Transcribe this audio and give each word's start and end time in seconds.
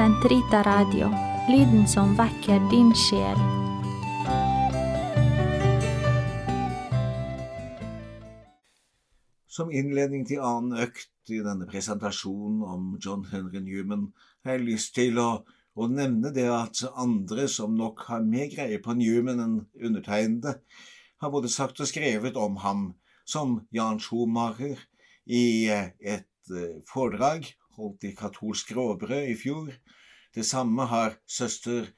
Sentrita 0.00 0.62
Radio, 0.64 1.10
lyden 1.48 1.82
som 1.88 2.14
vekker 2.16 2.62
din 2.70 2.88
sjel. 2.96 3.36
Som 9.44 9.68
innledning 9.68 10.24
til 10.24 10.40
annen 10.40 10.86
økt 10.86 11.28
i 11.28 11.42
denne 11.44 11.68
presentasjonen 11.68 12.64
om 12.64 12.88
John 12.96 13.26
Henry 13.28 13.60
Newman 13.60 14.08
har 14.40 14.56
jeg 14.56 14.70
lyst 14.70 14.96
til 14.96 15.20
å, 15.20 15.28
å 15.76 15.92
nevne 15.92 16.32
det 16.32 16.48
at 16.48 16.80
andre 16.96 17.44
som 17.44 17.76
nok 17.76 18.06
har 18.08 18.24
mer 18.24 18.48
greie 18.56 18.80
på 18.80 18.96
Newman 18.96 19.44
enn 19.44 19.62
undertegnede, 19.76 20.62
har 21.20 21.36
både 21.36 21.52
sagt 21.52 21.84
og 21.84 21.92
skrevet 21.92 22.40
om 22.40 22.56
ham, 22.64 22.92
som 23.28 23.58
Jan 23.68 24.00
Schumacher 24.00 24.80
i 25.28 25.68
eh, 25.68 25.92
et 26.00 26.56
eh, 26.56 26.78
foredrag 26.88 27.52
holdt 27.80 28.06
i 28.06 28.14
katolsk 28.16 28.74
råbrød 28.76 29.32
i 29.32 29.36
fjor. 29.40 29.72
Det 30.34 30.46
samme 30.46 30.86
har 30.86 31.16
søster 31.26 31.88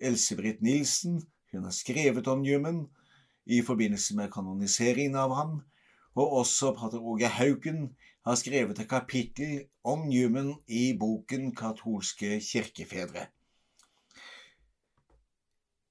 Else-Britt 0.00 0.62
Nilsen. 0.62 1.22
Hun 1.52 1.64
har 1.64 1.74
skrevet 1.74 2.28
om 2.28 2.44
Newman 2.44 2.84
i 3.46 3.62
forbindelse 3.66 4.16
med 4.16 4.30
kanoniseringen 4.32 5.18
av 5.18 5.34
ham 5.34 5.58
og 6.14 6.32
også 6.42 6.72
pater 6.74 7.02
Åge 7.02 7.28
Hauken 7.28 7.90
har 8.26 8.36
skrevet 8.36 8.78
et 8.78 8.88
kapittel 8.88 9.60
om 9.84 10.08
Newman 10.08 10.54
i 10.68 10.92
boken 10.98 11.54
Katolske 11.56 12.40
kirkefedre. 12.44 13.26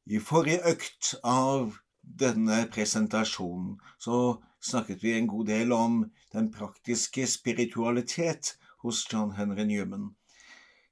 I 0.10 0.20
forrige 0.20 0.72
økt 0.72 1.14
av 1.24 1.74
denne 2.02 2.64
presentasjonen 2.74 3.78
så 4.02 4.40
snakket 4.62 5.04
vi 5.04 5.14
en 5.18 5.30
god 5.30 5.50
del 5.50 5.72
om 5.72 6.00
den 6.34 6.50
praktiske 6.52 7.28
spiritualitet 7.30 8.56
hos 8.84 9.06
John 9.12 9.36
Henry 9.38 9.66
Newman. 9.66 10.14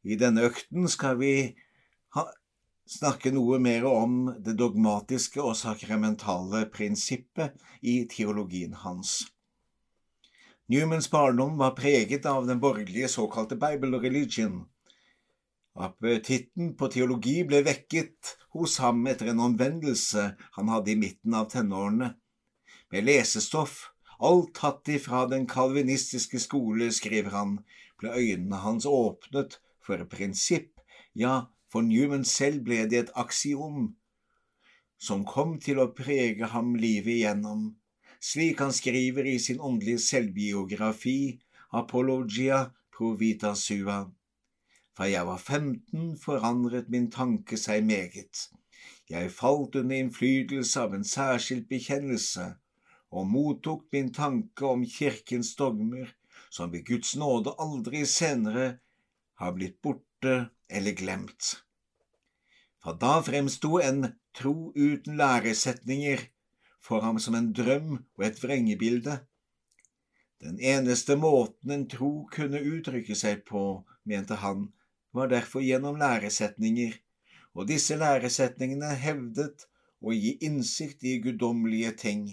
I 0.04 0.16
denne 0.20 0.46
økten 0.48 0.88
skal 0.92 1.18
vi 1.20 1.34
snakke 2.88 3.34
noe 3.36 3.60
mer 3.60 3.86
om 3.90 4.30
det 4.44 4.56
dogmatiske 4.60 5.42
og 5.44 5.58
sakramentale 5.60 6.66
prinsippet 6.72 7.58
i 7.82 8.00
teologien 8.12 8.78
hans. 8.84 9.26
Newmans 10.68 11.08
barndom 11.12 11.58
var 11.58 11.76
preget 11.76 12.26
av 12.28 12.48
den 12.48 12.60
borgerlige 12.60 13.08
såkalte 13.08 13.56
Bible 13.56 14.00
religion. 14.04 14.66
Appetitten 15.78 16.74
på 16.76 16.90
teologi 16.92 17.44
ble 17.48 17.62
vekket 17.64 18.34
hos 18.56 18.80
ham 18.84 19.06
etter 19.08 19.32
en 19.32 19.44
omvendelse 19.46 20.32
han 20.58 20.72
hadde 20.74 20.92
i 20.92 20.98
midten 21.00 21.36
av 21.38 21.48
tenårene. 21.54 22.16
Med 22.92 23.08
lesestoff, 23.08 23.94
alt 24.20 24.54
tatt 24.58 24.90
ifra 24.90 25.26
den 25.30 25.46
kalvinistiske 25.48 26.40
skole, 26.42 26.90
skriver 26.92 27.36
han, 27.36 27.60
ble 28.00 28.14
øynene 28.14 28.62
hans 28.64 28.86
åpnet 28.90 29.60
for 29.84 30.02
et 30.02 30.10
prinsipp, 30.10 30.82
ja, 31.16 31.48
for 31.72 31.86
Newman 31.86 32.26
selv 32.26 32.64
ble 32.66 32.86
det 32.90 33.00
et 33.04 33.16
aksiom 33.16 33.95
som 34.98 35.26
kom 35.30 35.58
til 35.62 35.80
å 35.82 35.92
prege 35.94 36.50
ham 36.54 36.73
livet 36.76 37.20
igjennom, 37.20 37.76
slik 38.20 38.62
han 38.64 38.73
skriver 38.73 39.28
i 39.30 39.38
sin 39.40 39.62
åndelige 39.62 40.02
selvbiografi 40.02 41.38
Apologia 41.78 42.72
provita 42.95 43.54
sua. 43.56 44.08
Fra 44.95 45.06
jeg 45.12 45.28
var 45.28 45.38
15 45.38 46.16
forandret 46.18 46.88
min 46.90 47.10
tanke 47.12 47.60
seg 47.60 47.84
meget. 47.86 48.48
Jeg 49.12 49.34
falt 49.36 49.76
under 49.76 50.00
innflytelse 50.00 50.82
av 50.82 50.95
en 50.95 51.06
særskilt 51.06 51.68
bekjennelse 51.70 52.48
og 53.12 53.28
mottok 53.28 53.86
min 53.92 54.12
tanke 54.14 54.66
om 54.66 54.84
kirkens 54.86 55.54
dogmer, 55.56 56.10
som 56.50 56.72
ved 56.72 56.86
Guds 56.88 57.16
nåde 57.16 57.54
aldri 57.60 58.04
senere 58.06 58.78
har 59.40 59.54
blitt 59.56 59.82
borte 59.82 60.50
eller 60.68 60.96
glemt. 60.98 61.64
Fra 62.84 62.94
da 62.94 63.18
fremsto 63.24 63.80
en 63.84 64.12
tro 64.38 64.72
uten 64.76 65.17
læresetninger 65.17 66.28
for 66.84 67.04
ham 67.04 67.20
som 67.20 67.36
en 67.36 67.52
drøm 67.54 67.98
og 67.98 68.26
et 68.28 68.40
vrengebilde. 68.44 69.20
Den 70.44 70.60
eneste 70.60 71.17
måten 71.17 71.73
en 71.73 71.88
tro 71.90 72.28
kunne 72.32 72.62
uttrykke 72.62 73.16
seg 73.17 73.44
på, 73.48 73.84
mente 74.06 74.38
han, 74.44 74.70
var 75.12 75.32
derfor 75.32 75.64
gjennom 75.66 75.98
læresetninger, 75.98 76.94
og 77.58 77.67
disse 77.72 77.98
læresetningene 77.98 78.92
hevdet 79.02 79.66
å 80.00 80.14
gi 80.14 80.36
innsikt 80.46 81.04
i 81.04 81.17
guddommelige 81.23 81.96
ting, 81.98 82.28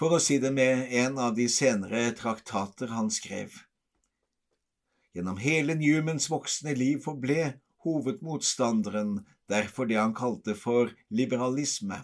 for 0.00 0.16
å 0.16 0.18
si 0.24 0.38
det 0.40 0.48
med 0.56 0.88
en 0.96 1.18
av 1.20 1.34
de 1.36 1.44
senere 1.52 2.06
traktater 2.16 2.88
han 2.88 3.10
skrev. 3.12 3.52
Gjennom 5.12 5.36
hele 5.42 5.74
Newmans 5.76 6.30
voksne 6.32 6.72
liv 6.72 7.02
forble 7.04 7.50
hovedmotstanderen 7.84 9.18
derfor 9.50 9.90
det 9.90 9.98
han 10.00 10.14
kalte 10.16 10.54
for 10.56 10.94
liberalisme. 11.12 11.98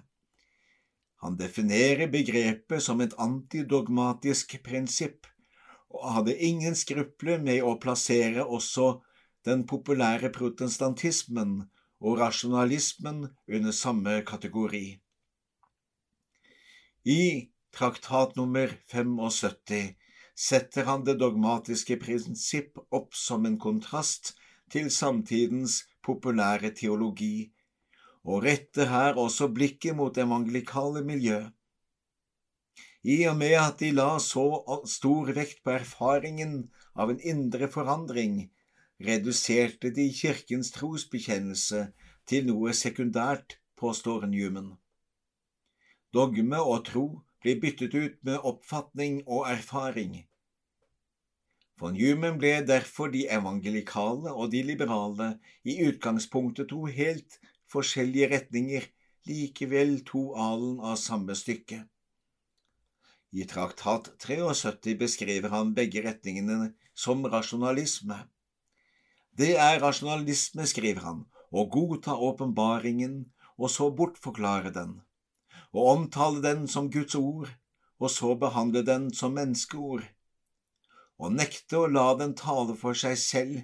Han 1.25 1.39
definerer 1.41 2.13
begrepet 2.13 2.85
som 2.85 3.01
et 3.01 3.17
antidogmatisk 3.17 4.59
prinsipp, 4.67 5.25
og 5.89 6.05
hadde 6.19 6.37
ingen 6.37 6.77
skrupler 6.77 7.41
med 7.41 7.65
å 7.65 7.79
plassere 7.81 8.45
også 8.45 8.99
den 9.49 9.65
populære 9.65 10.29
protestantismen 10.37 11.63
og 12.05 12.21
rasjonalismen 12.21 13.25
under 13.49 13.73
samme 13.73 14.21
kategori. 14.29 14.99
I 17.09 17.23
traktat 17.77 18.37
nummer 18.37 18.71
75 18.89 19.95
setter 20.37 20.87
han 20.89 21.03
det 21.05 21.19
dogmatiske 21.21 21.99
prinsipp 22.01 22.79
opp 22.99 23.17
som 23.17 23.45
en 23.49 23.59
kontrast 23.61 24.33
til 24.73 24.89
samtidens 24.93 25.83
populære 26.07 26.71
teologi, 26.79 27.51
og 28.25 28.47
retter 28.47 28.89
her 28.93 29.21
også 29.21 29.51
blikket 29.53 29.97
mot 29.97 30.17
evangelikale 30.19 31.05
miljø. 31.05 31.43
I 33.05 33.19
og 33.31 33.37
med 33.39 33.55
at 33.61 33.79
de 33.85 33.93
la 33.93 34.09
så 34.25 34.47
stor 34.89 35.31
vekt 35.37 35.63
på 35.63 35.77
erfaringen 35.77 36.57
av 36.97 37.13
en 37.13 37.21
indre 37.21 37.69
forandring, 37.71 38.41
reduserte 38.99 39.93
de 39.93 40.09
kirkens 40.17 40.73
trosbekjennelse 40.75 41.85
til 42.27 42.49
noe 42.49 42.73
sekundært, 42.75 43.61
påstår 43.77 44.25
Newman. 44.33 44.75
Dogme 46.17 46.59
og 46.65 46.87
tro 46.89 47.07
blir 47.47 47.61
byttet 47.63 47.95
ut 47.95 48.17
med 48.27 48.43
oppfatning 48.43 49.21
og 49.27 49.47
erfaring. 49.47 50.25
Von 51.79 51.95
Human 51.95 52.41
ble 52.41 52.57
derfor 52.67 53.13
de 53.13 53.27
evangelikale 53.31 54.33
og 54.33 54.51
de 54.51 54.65
liberale 54.67 55.29
i 55.63 55.77
utgangspunktet 55.87 56.73
to 56.73 56.89
helt 56.91 57.39
forskjellige 57.71 58.31
retninger, 58.33 58.89
likevel 59.31 60.01
to 60.09 60.25
alen 60.35 60.81
av 60.81 60.99
samme 60.99 61.37
stykke. 61.39 61.85
I 63.31 63.47
traktat 63.47 64.11
73 64.27 64.97
beskriver 64.99 65.55
han 65.55 65.75
begge 65.77 66.03
retningene 66.03 66.73
som 66.95 67.27
rasjonalisme. 67.31 68.25
Det 69.39 69.55
er 69.55 69.83
rasjonalisme, 69.85 70.67
skriver 70.67 71.05
han, 71.07 71.27
å 71.53 71.69
godta 71.71 72.17
åpenbaringen 72.17 73.27
og 73.55 73.71
så 73.71 73.93
bortforklare 73.95 74.73
den 74.75 74.97
og 75.77 75.89
omtale 75.93 76.41
den 76.41 76.65
som 76.73 76.89
Guds 76.93 77.15
ord, 77.19 77.51
og 78.01 78.13
så 78.13 78.33
behandle 78.41 78.83
den 78.87 79.11
som 79.15 79.37
menneskeord, 79.37 80.07
og 81.21 81.33
nekte 81.37 81.83
å 81.83 81.89
la 81.89 82.11
den 82.17 82.33
tale 82.37 82.77
for 82.81 82.97
seg 82.97 83.17
selv, 83.21 83.59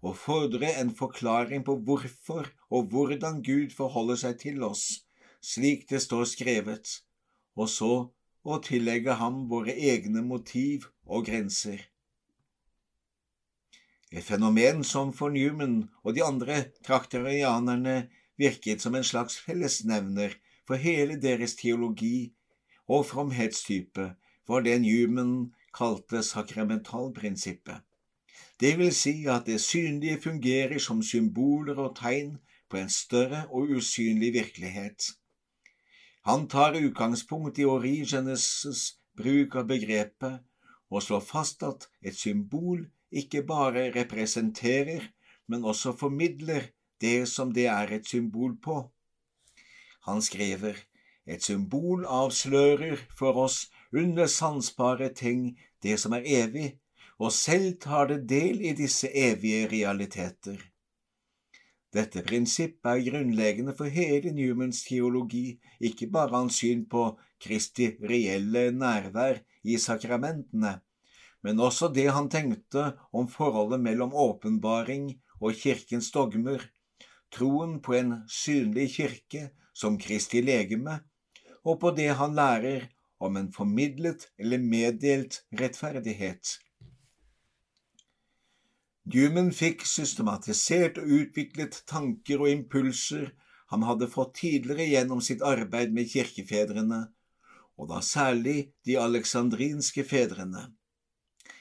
og 0.00 0.16
fordre 0.16 0.70
en 0.80 0.94
forklaring 0.96 1.64
på 1.66 1.76
hvorfor 1.86 2.48
og 2.70 2.88
hvordan 2.92 3.42
Gud 3.44 3.74
forholder 3.76 4.22
seg 4.22 4.38
til 4.40 4.62
oss, 4.64 5.02
slik 5.42 5.88
det 5.90 6.00
står 6.06 6.24
skrevet, 6.30 6.94
og 7.58 7.68
så 7.68 7.92
å 8.42 8.58
tillegge 8.64 9.18
ham 9.20 9.44
våre 9.50 9.74
egne 9.74 10.22
motiv 10.24 10.86
og 11.04 11.26
grenser. 11.28 11.82
Et 14.10 14.24
fenomen 14.26 14.82
som 14.86 15.12
for 15.14 15.30
Newman 15.34 15.84
og 16.02 16.16
de 16.16 16.24
andre 16.26 16.62
trakterianerne 16.86 18.08
virket 18.40 18.82
som 18.82 18.96
en 18.98 19.06
slags 19.06 19.36
fellesnevner 19.44 20.34
for 20.70 20.78
hele 20.78 21.16
deres 21.18 21.56
teologi 21.58 22.30
og 22.86 23.08
fromhetstype 23.08 24.04
var 24.46 24.60
det 24.62 24.76
Newman 24.84 25.48
kalte 25.74 26.20
sakramentalprinsippet. 26.22 27.80
Det 28.60 28.76
vil 28.78 28.92
si 28.94 29.24
at 29.26 29.48
det 29.50 29.56
synlige 29.64 30.20
fungerer 30.22 30.78
som 30.78 31.00
symboler 31.02 31.74
og 31.74 31.96
tegn 31.98 32.36
på 32.70 32.78
en 32.78 32.92
større 32.92 33.40
og 33.50 33.72
usynlig 33.80 34.30
virkelighet. 34.36 35.08
Han 36.30 36.46
tar 36.46 36.78
utgangspunkt 36.78 37.58
i 37.58 37.66
Origenes' 37.66 38.94
bruk 39.18 39.58
av 39.58 39.66
begrepet 39.72 40.38
og 40.86 41.02
slår 41.02 41.26
fast 41.32 41.66
at 41.66 41.88
et 41.98 42.14
symbol 42.14 42.86
ikke 43.10 43.42
bare 43.42 43.90
representerer, 43.98 45.02
men 45.50 45.64
også 45.64 45.96
formidler 45.98 46.70
det 47.02 47.26
som 47.28 47.50
det 47.50 47.66
er 47.66 47.90
et 47.98 48.06
symbol 48.06 48.54
på. 48.62 48.84
Han 50.08 50.22
skriver, 50.22 50.76
et 51.26 51.42
symbol 51.44 52.06
avslører 52.08 52.98
for 53.18 53.36
oss 53.44 53.66
under 53.92 54.26
sansbare 54.26 55.10
ting 55.14 55.58
det 55.82 55.98
som 56.00 56.14
er 56.16 56.26
evig, 56.26 56.78
og 57.20 57.32
selv 57.36 57.76
tar 57.82 58.08
det 58.08 58.22
del 58.28 58.62
i 58.64 58.72
disse 58.76 59.10
evige 59.12 59.68
realiteter. 59.68 60.56
Dette 61.92 62.22
prinsippet 62.22 62.86
er 62.86 63.02
grunnleggende 63.02 63.74
for 63.76 63.90
hele 63.90 64.30
Newmans 64.32 64.84
teologi, 64.86 65.58
ikke 65.80 66.06
bare 66.06 66.36
hans 66.36 66.60
syn 66.62 66.86
på 66.90 67.10
Kristi 67.42 67.90
reelle 68.00 68.70
nærvær 68.70 69.40
i 69.66 69.76
sakramentene, 69.76 70.78
men 71.42 71.60
også 71.60 71.90
det 71.92 72.06
han 72.14 72.30
tenkte 72.30 72.92
om 73.12 73.28
forholdet 73.28 73.80
mellom 73.82 74.14
åpenbaring 74.14 75.10
og 75.40 75.56
kirkens 75.58 76.12
dogmer, 76.14 76.62
troen 77.32 77.80
på 77.82 77.96
en 77.98 78.20
synlig 78.30 78.90
kirke 78.96 79.48
som 79.80 79.98
Kristi 80.00 80.42
legeme, 80.44 81.00
og 81.64 81.80
på 81.80 81.92
det 81.96 82.10
han 82.20 82.36
lærer 82.36 82.88
om 83.20 83.36
en 83.36 83.52
formidlet 83.52 84.26
eller 84.40 84.60
meddelt 84.60 85.42
rettferdighet. 85.60 86.56
Newman 89.10 89.50
fikk 89.56 89.86
systematisert 89.88 91.00
og 91.00 91.12
utviklet 91.20 91.80
tanker 91.88 92.44
og 92.44 92.52
impulser 92.52 93.30
han 93.70 93.84
hadde 93.86 94.10
fått 94.10 94.36
tidligere 94.40 94.88
gjennom 94.90 95.22
sitt 95.24 95.42
arbeid 95.46 95.94
med 95.94 96.10
kirkefedrene, 96.10 97.00
og 97.78 97.88
da 97.90 98.00
særlig 98.04 98.72
de 98.86 98.96
alexandrinske 99.00 100.04
fedrene. 100.04 100.68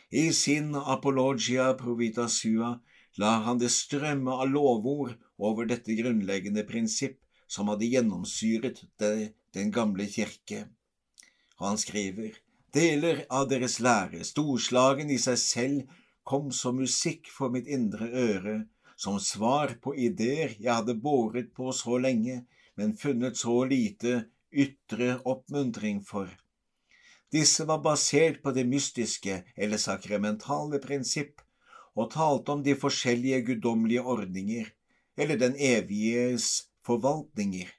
I 0.10 0.32
sin 0.34 0.74
Apologia 0.76 1.70
Provita 1.78 2.26
Sua 2.28 2.74
lar 3.22 3.44
han 3.46 3.60
det 3.62 3.70
strømme 3.72 4.40
av 4.42 4.50
lovord 4.50 5.14
over 5.38 5.70
dette 5.70 5.94
grunnleggende 5.96 6.66
prinsipp 6.68 7.20
som 7.50 7.72
hadde 7.72 7.90
gjennomsyret 7.90 8.84
det, 9.02 9.34
den 9.58 9.72
gamle 9.74 10.06
kirke. 10.06 10.68
Og 11.58 11.72
han 11.72 11.82
skriver, 11.82 12.38
deler 12.74 13.26
av 13.34 13.50
deres 13.50 13.80
lære, 13.82 14.22
storslagen 14.24 15.10
i 15.10 15.18
seg 15.22 15.40
selv 15.42 15.96
kom 16.30 16.52
som 16.54 16.78
musikk 16.78 17.32
for 17.34 17.50
mitt 17.50 17.68
indre 17.68 18.06
øre, 18.14 18.58
som 19.00 19.18
svar 19.24 19.74
på 19.82 19.96
ideer 19.98 20.54
jeg 20.60 20.70
hadde 20.70 21.00
båret 21.02 21.50
på 21.56 21.72
så 21.74 21.98
lenge, 21.98 22.44
men 22.78 22.94
funnet 23.00 23.40
så 23.40 23.64
lite 23.66 24.28
ytre 24.52 25.18
oppmuntring 25.26 26.04
for. 26.06 26.30
Disse 27.34 27.66
var 27.70 27.82
basert 27.86 28.42
på 28.44 28.54
det 28.54 28.66
mystiske 28.70 29.44
eller 29.56 29.82
sakramentale 29.82 30.80
prinsipp, 30.84 31.42
og 31.98 32.12
talte 32.14 32.54
om 32.54 32.62
de 32.64 32.76
forskjellige 32.78 33.42
guddommelige 33.50 34.06
ordninger, 34.06 34.70
eller 35.18 35.40
den 35.42 35.56
eviges 35.58 36.69
forvaltninger. 36.90 37.70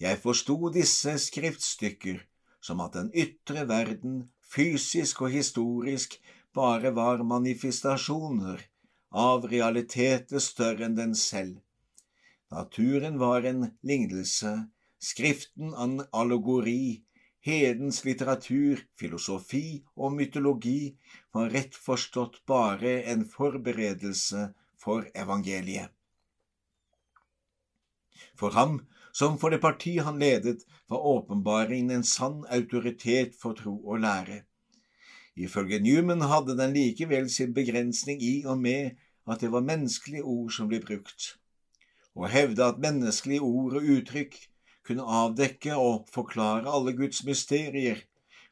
Jeg 0.00 0.22
forsto 0.22 0.70
disse 0.72 1.18
skriftstykker 1.26 2.22
som 2.64 2.80
at 2.86 2.94
den 2.96 3.10
ytre 3.12 3.66
verden, 3.68 4.30
fysisk 4.46 5.26
og 5.26 5.34
historisk, 5.34 6.16
bare 6.54 6.94
var 6.94 7.24
manifestasjoner 7.26 8.62
av 9.10 9.44
realiteter 9.50 10.42
større 10.42 10.86
enn 10.86 10.96
den 10.98 11.14
selv. 11.18 11.58
Naturen 12.50 13.18
var 13.20 13.46
en 13.46 13.68
lignelse, 13.86 14.54
Skriften 15.00 15.72
en 15.74 16.02
allegori, 16.12 17.02
hedens 17.40 18.02
litteratur, 18.04 18.82
filosofi 19.00 19.80
og 19.96 20.12
mytologi 20.12 20.90
var 21.32 21.48
rett 21.54 21.78
forstått 21.86 22.42
bare 22.50 22.98
en 23.12 23.24
forberedelse 23.24 24.42
for 24.76 25.08
evangeliet. 25.22 25.88
For 28.38 28.54
ham, 28.56 28.80
som 29.12 29.38
for 29.38 29.50
det 29.50 29.60
parti 29.62 29.98
han 29.98 30.18
ledet, 30.18 30.64
var 30.88 31.06
åpenbaringen 31.06 31.90
en 31.90 32.06
sann 32.06 32.44
autoritet 32.50 33.34
for 33.40 33.58
tro 33.58 33.74
og 33.84 34.00
lære. 34.04 34.42
Ifølge 35.36 35.80
Newman 35.80 36.26
hadde 36.28 36.56
den 36.58 36.74
likevel 36.74 37.30
sin 37.30 37.54
begrensning 37.54 38.22
i 38.22 38.44
og 38.44 38.58
med 38.58 38.96
at 39.30 39.40
det 39.40 39.52
var 39.52 39.64
menneskelige 39.64 40.24
ord 40.26 40.50
som 40.52 40.68
ble 40.68 40.80
brukt. 40.82 41.36
Å 42.18 42.26
hevde 42.26 42.66
at 42.66 42.80
menneskelige 42.82 43.44
ord 43.46 43.78
og 43.78 43.86
uttrykk 43.96 44.36
kunne 44.86 45.06
avdekke 45.06 45.76
og 45.78 46.08
forklare 46.10 46.70
alle 46.70 46.96
Guds 46.98 47.22
mysterier, 47.24 48.02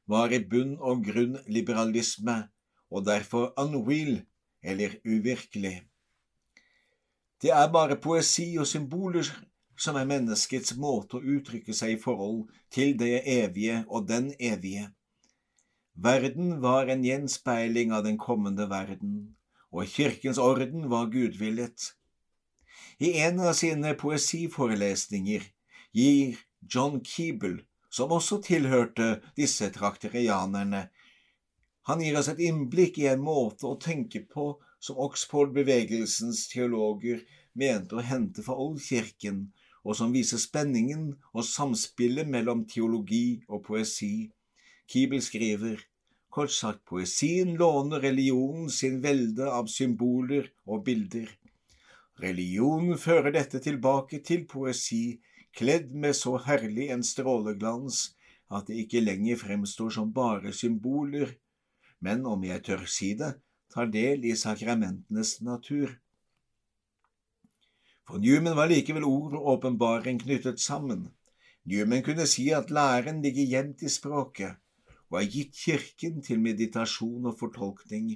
var 0.09 0.33
i 0.33 0.41
bunn 0.41 0.77
og 0.79 1.03
grunn 1.05 1.37
liberalisme, 1.53 2.47
og 2.89 3.05
derfor 3.05 3.53
unreal, 3.61 4.23
eller 4.63 4.95
uvirkelig. 5.05 5.83
Det 7.43 7.51
er 7.55 7.69
bare 7.71 7.99
poesi 8.01 8.57
og 8.59 8.67
symboler 8.67 9.29
som 9.79 9.97
er 9.97 10.09
menneskets 10.11 10.75
måte 10.77 11.19
å 11.19 11.35
uttrykke 11.37 11.75
seg 11.75 11.95
i 11.95 12.01
forhold 12.03 12.49
til 12.75 12.97
det 12.99 13.23
evige 13.31 13.85
og 13.87 14.09
den 14.11 14.33
evige. 14.39 14.89
Verden 15.99 16.59
var 16.63 16.91
en 16.91 17.05
gjenspeiling 17.07 17.95
av 17.95 18.05
den 18.07 18.19
kommende 18.19 18.69
verden, 18.71 19.37
og 19.71 19.87
kirkens 19.91 20.39
orden 20.39 20.89
var 20.91 21.11
gudvillet. 21.15 21.93
I 22.99 23.15
en 23.27 23.41
av 23.41 23.55
sine 23.59 23.95
poesiforelesninger 23.99 25.47
gir 25.95 26.39
John 26.67 27.01
Keeble, 27.05 27.65
som 27.91 28.13
også 28.15 28.41
tilhørte 28.45 29.19
disse 29.39 29.71
trakterianerne, 29.75 30.89
han 31.89 32.03
gir 32.05 32.19
oss 32.21 32.29
et 32.29 32.41
innblikk 32.45 32.99
i 33.01 33.07
en 33.09 33.23
måte 33.25 33.65
å 33.65 33.79
tenke 33.81 34.21
på 34.29 34.51
som 34.79 34.99
Oxford-bevegelsens 35.01 36.43
teologer 36.53 37.23
mente 37.59 37.97
å 37.97 38.05
hente 38.05 38.45
fra 38.45 38.59
oldkirken, 38.61 39.47
og 39.89 39.97
som 39.97 40.13
viser 40.13 40.41
spenningen 40.43 41.15
og 41.33 41.47
samspillet 41.49 42.29
mellom 42.29 42.67
teologi 42.69 43.41
og 43.49 43.63
poesi. 43.71 44.29
Kibel 44.89 45.23
skriver 45.25 45.81
Kort 46.29 46.53
sagt, 46.53 46.83
poesien 46.85 47.55
låner 47.57 48.03
religionen 48.05 48.69
sin 48.71 48.99
velde 49.01 49.49
av 49.49 49.71
symboler 49.73 50.51
og 50.69 50.85
bilder. 50.85 51.31
Religionen 52.21 53.01
fører 53.01 53.33
dette 53.33 53.63
tilbake 53.65 54.21
til 54.27 54.45
poesi, 54.51 55.19
kledd 55.57 55.95
med 55.97 56.13
så 56.19 56.37
herlig 56.45 56.91
en 56.93 57.05
stråleglans 57.07 58.11
at 58.53 58.69
det 58.69 58.77
ikke 58.85 59.03
lenger 59.05 59.41
fremstår 59.41 59.95
som 59.97 60.13
bare 60.13 60.53
symboler, 60.53 61.33
men, 62.05 62.27
om 62.27 62.45
jeg 62.45 62.63
tør 62.69 62.85
si 62.89 63.15
det, 63.19 63.33
tar 63.73 63.89
del 63.93 64.25
i 64.29 64.37
sakramentenes 64.37 65.39
natur. 65.45 65.97
For 68.09 68.17
Newman 68.17 68.57
var 68.57 68.71
likevel 68.71 69.05
ord 69.05 69.35
og 69.37 69.49
åpenbaring 69.53 70.17
knyttet 70.23 70.63
sammen. 70.65 71.11
Newman 71.69 72.01
kunne 72.03 72.25
si 72.27 72.47
at 72.57 72.71
læren 72.73 73.19
ligger 73.21 73.45
gjemt 73.51 73.83
i 73.85 73.91
språket 73.93 74.57
og 75.11 75.19
er 75.21 75.27
gitt 75.29 75.53
Kirken 75.57 76.23
til 76.25 76.41
meditasjon 76.41 77.29
og 77.29 77.37
fortolkning. 77.37 78.15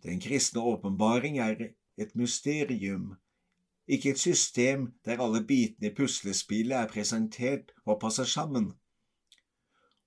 Den 0.00 0.20
kristne 0.20 0.64
åpenbaring 0.64 1.36
er 1.44 1.60
et 1.98 2.16
mysterium, 2.16 3.12
ikke 3.86 4.10
et 4.14 4.18
system 4.18 4.88
der 5.04 5.20
alle 5.20 5.44
bitene 5.44 5.90
i 5.90 5.94
puslespillet 5.94 6.78
er 6.78 6.88
presentert 6.88 7.76
og 7.84 8.00
passer 8.00 8.24
sammen. 8.24 8.72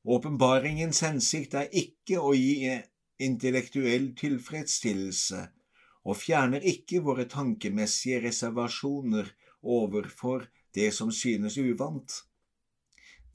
Åpenbaringens 0.05 1.03
hensikt 1.05 1.53
er 1.53 1.69
ikke 1.69 2.17
å 2.17 2.33
gi 2.33 2.73
intellektuell 3.21 4.15
tilfredsstillelse 4.17 5.45
og 6.05 6.17
fjerner 6.17 6.63
ikke 6.65 7.01
våre 7.05 7.25
tankemessige 7.29 8.21
reservasjoner 8.23 9.29
overfor 9.61 10.47
det 10.75 10.91
som 10.95 11.11
synes 11.11 11.57
uvant. 11.57 12.23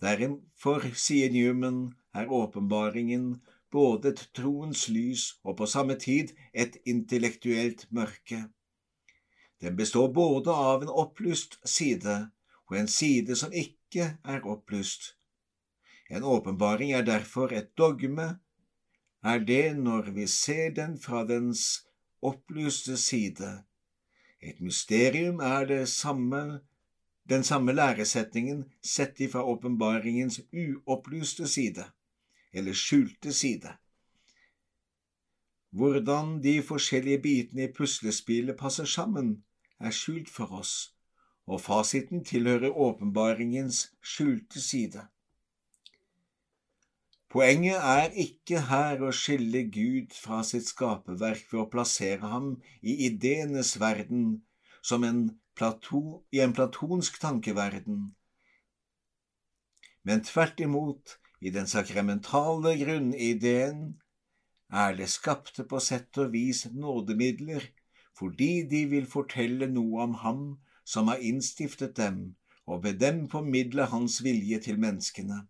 Derfor, 0.00 0.84
sier 0.94 1.32
Newman, 1.32 1.94
er 2.14 2.30
åpenbaringen 2.30 3.40
både 3.74 4.12
et 4.12 4.22
troens 4.36 4.86
lys 4.88 5.24
og 5.42 5.56
på 5.58 5.66
samme 5.66 5.96
tid 5.98 6.34
et 6.52 6.76
intellektuelt 6.86 7.86
mørke. 7.90 8.44
Den 9.60 9.76
består 9.76 10.12
både 10.14 10.52
av 10.52 10.84
en 10.84 10.92
opplyst 10.92 11.58
side 11.68 12.16
og 12.68 12.78
en 12.78 12.90
side 12.90 13.36
som 13.38 13.52
ikke 13.52 14.10
er 14.24 14.46
opplyst. 14.46 15.14
En 16.10 16.22
åpenbaring 16.22 16.92
er 16.92 17.06
derfor 17.06 17.52
et 17.52 17.72
dogme, 17.78 18.34
er 19.24 19.40
det 19.40 19.76
når 19.80 20.12
vi 20.14 20.26
ser 20.28 20.74
den 20.76 20.98
fra 21.00 21.24
dens 21.24 21.86
opplyste 22.24 22.96
side. 22.96 23.64
Et 24.40 24.60
mysterium 24.60 25.40
er 25.40 25.66
det 25.68 25.88
samme, 25.88 26.60
den 27.28 27.44
samme 27.44 27.72
læresetningen 27.72 28.64
sett 28.82 29.20
ifra 29.20 29.44
åpenbaringens 29.44 30.40
uopplyste 30.52 31.48
side 31.48 31.84
eller 32.52 32.72
skjulte 32.72 33.32
side. 33.32 33.76
Hvordan 35.70 36.42
de 36.42 36.62
forskjellige 36.62 37.18
bitene 37.22 37.64
i 37.64 37.72
puslespillet 37.72 38.56
passer 38.56 38.84
sammen, 38.84 39.42
er 39.80 39.90
skjult 39.90 40.30
for 40.30 40.52
oss, 40.54 40.94
og 41.46 41.60
fasiten 41.60 42.22
tilhører 42.24 42.70
åpenbaringens 42.70 43.88
skjulte 44.02 44.60
side. 44.62 45.02
Poenget 47.34 47.82
er 47.82 48.12
ikke 48.14 48.60
her 48.68 49.00
å 49.02 49.08
skille 49.10 49.64
Gud 49.74 50.12
fra 50.14 50.44
sitt 50.46 50.68
skaperverk 50.70 51.48
ved 51.50 51.60
å 51.64 51.70
plassere 51.72 52.28
ham 52.30 52.52
i 52.78 52.92
ideenes 53.08 53.72
verden 53.82 54.28
som 54.86 55.02
en 55.02 55.24
plato, 55.58 56.22
i 56.30 56.38
en 56.44 56.54
platonsk 56.54 57.18
tankeverden, 57.18 58.12
men 60.04 60.22
tvert 60.28 60.60
imot 60.60 61.16
i 61.40 61.50
den 61.50 61.66
sakramentale 61.66 62.76
grunnideen 62.78 63.80
er 64.84 64.94
det 64.98 65.08
skapte 65.12 65.64
på 65.70 65.80
sett 65.82 66.20
og 66.22 66.30
vis 66.36 66.66
nådemidler 66.70 67.66
fordi 68.18 68.62
de 68.70 68.84
vil 68.92 69.08
fortelle 69.10 69.66
noe 69.72 70.06
om 70.06 70.14
ham 70.22 70.44
som 70.86 71.10
har 71.10 71.24
innstiftet 71.32 71.96
dem, 71.98 72.36
og 72.70 72.84
ved 72.84 73.00
dem 73.02 73.24
formidle 73.32 73.88
hans 73.90 74.20
vilje 74.22 74.60
til 74.68 74.78
menneskene. 74.78 75.40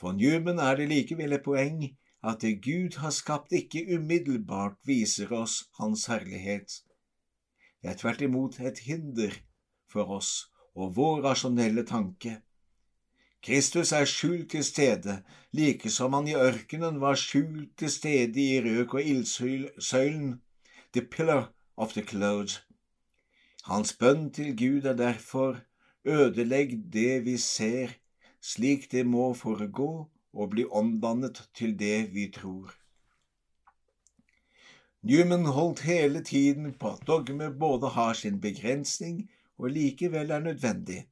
For 0.00 0.12
Newman 0.12 0.58
er 0.58 0.76
det 0.78 0.88
likevel 0.90 1.36
et 1.36 1.44
poeng 1.44 1.84
at 2.24 2.40
det 2.40 2.62
Gud 2.64 2.96
har 3.02 3.12
skapt, 3.12 3.52
ikke 3.52 3.84
umiddelbart 3.96 4.78
viser 4.88 5.32
oss 5.32 5.64
Hans 5.78 6.06
herlighet. 6.10 6.80
Det 7.82 7.90
er 7.92 8.00
tvert 8.00 8.24
imot 8.24 8.60
et 8.60 8.80
hinder 8.86 9.36
for 9.92 10.08
oss 10.16 10.48
og 10.74 10.96
vår 10.96 11.22
rasjonelle 11.28 11.84
tanke. 11.86 12.38
Kristus 13.44 13.92
er 13.92 14.08
skjult 14.08 14.48
til 14.54 14.64
stede, 14.64 15.18
like 15.52 15.90
som 15.92 16.14
han 16.16 16.28
i 16.30 16.34
ørkenen 16.34 16.96
var 17.02 17.18
skjult 17.20 17.74
til 17.76 17.90
stede 17.92 18.40
i 18.40 18.62
røk- 18.64 18.96
og 18.96 19.02
ildsøylen, 19.04 20.40
the 20.94 21.02
pillar 21.04 21.52
of 21.76 21.92
the 21.92 22.02
cloud. 22.02 22.48
Hans 23.68 23.92
bønn 24.00 24.30
til 24.32 24.56
Gud 24.56 24.88
er 24.88 24.96
derfor 24.96 25.60
ødelegg 26.04 26.72
det 26.92 27.24
vi 27.24 27.36
ser, 27.36 27.92
slik 28.44 28.90
det 28.92 29.06
må 29.08 29.32
foregå, 29.38 30.08
og 30.34 30.50
bli 30.50 30.64
omdannet 30.66 31.48
til 31.54 31.78
det 31.78 32.14
vi 32.14 32.32
tror. 32.34 32.74
Newman 35.04 35.44
holdt 35.56 35.80
hele 35.84 36.24
tiden 36.24 36.74
på 36.80 36.86
at 36.96 37.06
dogme 37.06 37.58
både 37.60 37.88
har 37.94 38.14
sin 38.18 38.40
begrensning 38.40 39.30
og 39.58 39.70
likevel 39.70 40.30
er 40.30 40.40
nødvendig. 40.40 41.06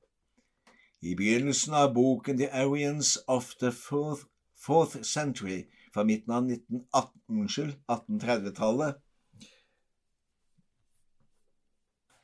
I 1.02 1.14
begynnelsen 1.14 1.74
av 1.74 1.94
boken 1.94 2.38
The 2.38 2.50
Arians 2.50 3.18
of 3.28 3.54
the 3.60 3.72
Fourth, 3.72 4.22
Fourth 4.56 5.02
Century 5.02 5.62
fra 5.94 6.04
midten 6.08 6.32
av 6.32 6.50
1830-tallet 6.50 8.94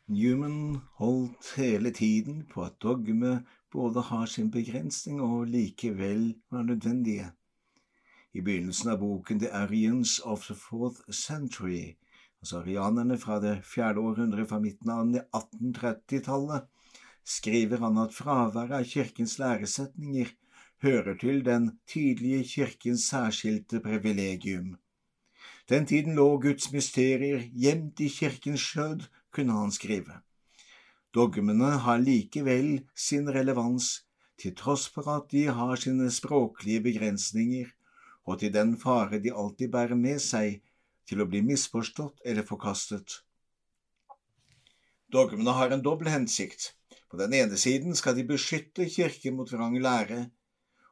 Newman 0.09 0.81
holdt 0.97 1.53
hele 1.57 1.91
tiden 1.93 2.47
på 2.49 2.63
at 2.65 2.79
dogme 2.81 3.45
både 3.73 4.03
har 4.11 4.27
sin 4.27 4.51
begrensning 4.51 5.21
og 5.21 5.47
likevel 5.47 6.35
var 6.51 6.63
nødvendige. 6.63 7.31
I 8.35 8.41
begynnelsen 8.41 8.91
av 8.93 9.01
boken 9.01 9.41
The 9.41 9.53
Arians 9.53 10.19
of 10.25 10.47
the 10.47 10.55
Fourth 10.55 11.01
Century, 11.13 11.97
altså 12.41 12.61
arianerne 12.61 13.19
fra 13.19 13.41
det 13.41 13.55
fjerde 13.65 14.01
århundre 14.01 14.47
fra 14.47 14.61
midten 14.61 14.91
av 14.93 15.07
1830-tallet, 15.37 16.69
skriver 17.25 17.81
han 17.85 17.99
at 18.01 18.15
fraværet 18.15 18.77
av 18.81 18.85
kirkens 18.89 19.39
læresetninger 19.39 20.31
hører 20.83 21.17
til 21.21 21.43
den 21.45 21.73
tidlige 21.89 22.45
kirkens 22.45 23.09
særskilte 23.11 23.81
privilegium. 23.81 24.77
Den 25.69 25.87
tiden 25.87 26.15
lå 26.15 26.39
Guds 26.41 26.73
mysterier 26.73 27.43
gjemt 27.53 28.01
i 28.01 28.09
kirkens 28.09 28.61
skjød, 28.61 29.05
kunne 29.33 29.53
han 29.53 29.73
skrive. 29.73 30.23
Dogmene 31.15 31.71
har 31.85 32.03
likevel 32.05 32.83
sin 32.95 33.31
relevans, 33.33 34.03
til 34.39 34.55
tross 34.55 34.87
for 34.93 35.09
at 35.11 35.31
de 35.33 35.47
har 35.49 35.81
sine 35.81 36.11
språklige 36.13 36.83
begrensninger, 36.85 37.71
og 38.29 38.41
til 38.43 38.53
den 38.53 38.77
fare 38.81 39.19
de 39.25 39.33
alltid 39.33 39.73
bærer 39.73 39.97
med 39.97 40.21
seg 40.21 40.61
til 41.09 41.25
å 41.25 41.29
bli 41.31 41.41
misforstått 41.47 42.21
eller 42.29 42.45
forkastet. 42.47 43.23
Dogmene 45.09 45.55
har 45.57 45.73
en 45.73 45.83
dobbel 45.85 46.11
hensikt. 46.13 46.75
På 47.09 47.17
den 47.17 47.33
ene 47.33 47.57
siden 47.57 47.97
skal 47.97 48.19
de 48.19 48.27
beskytte 48.29 48.85
Kirken 48.93 49.39
mot 49.39 49.49
vrang 49.49 49.79
lære, 49.81 50.27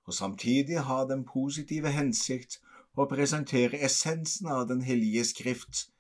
og 0.08 0.16
samtidig 0.16 0.80
ha 0.88 1.02
den 1.04 1.26
positive 1.28 1.92
hensikt 1.92 2.56
å 2.96 3.04
presentere 3.10 3.82
essensen 3.84 4.48
av 4.48 4.64
Den 4.70 4.80
hellige 4.80 5.26
skrift, 5.28 5.90